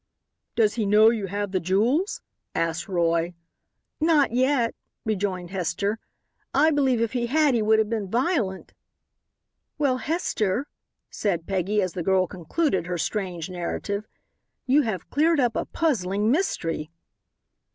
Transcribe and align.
"Does 0.55 0.73
he 0.73 0.87
know 0.87 1.11
you 1.11 1.27
have 1.27 1.51
the 1.51 1.59
jewels?" 1.59 2.21
asked 2.55 2.87
Roy. 2.87 3.35
"Not 3.99 4.31
yet," 4.31 4.73
rejoined 5.05 5.51
Hester; 5.51 5.99
"I 6.55 6.71
believe 6.71 6.99
if 6.99 7.13
he 7.13 7.27
had 7.27 7.53
he 7.53 7.61
would 7.61 7.77
have 7.77 7.87
been 7.91 8.09
violent." 8.09 8.73
"Well, 9.77 9.97
Hester," 9.97 10.67
said 11.11 11.45
Peggy, 11.45 11.83
as 11.83 11.93
the 11.93 12.01
girl 12.01 12.25
concluded 12.25 12.87
her 12.87 12.97
strange 12.97 13.47
narrative, 13.51 14.07
"you 14.65 14.81
have 14.81 15.11
cleared 15.11 15.39
up 15.39 15.55
a 15.55 15.65
puzzling 15.65 16.31
mystery." 16.31 16.89